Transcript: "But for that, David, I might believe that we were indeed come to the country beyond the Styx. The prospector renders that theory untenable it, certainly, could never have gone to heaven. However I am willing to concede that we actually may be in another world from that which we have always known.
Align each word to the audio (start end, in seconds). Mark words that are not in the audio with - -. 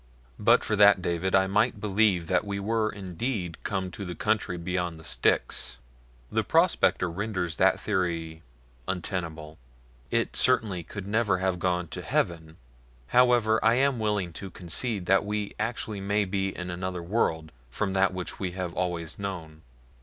"But 0.39 0.63
for 0.63 0.75
that, 0.77 0.99
David, 0.99 1.35
I 1.35 1.45
might 1.45 1.79
believe 1.79 2.25
that 2.25 2.43
we 2.43 2.59
were 2.59 2.89
indeed 2.89 3.63
come 3.63 3.91
to 3.91 4.03
the 4.03 4.15
country 4.15 4.57
beyond 4.57 4.97
the 4.99 5.03
Styx. 5.03 5.77
The 6.31 6.43
prospector 6.43 7.07
renders 7.07 7.57
that 7.57 7.79
theory 7.79 8.41
untenable 8.87 9.59
it, 10.09 10.35
certainly, 10.35 10.81
could 10.81 11.05
never 11.05 11.37
have 11.37 11.59
gone 11.59 11.87
to 11.89 12.01
heaven. 12.01 12.57
However 13.09 13.63
I 13.63 13.75
am 13.75 13.99
willing 13.99 14.33
to 14.33 14.49
concede 14.49 15.05
that 15.05 15.23
we 15.23 15.53
actually 15.59 16.01
may 16.01 16.25
be 16.25 16.49
in 16.49 16.71
another 16.71 17.03
world 17.03 17.51
from 17.69 17.93
that 17.93 18.11
which 18.11 18.39
we 18.39 18.53
have 18.53 18.73
always 18.73 19.19
known. 19.19 19.61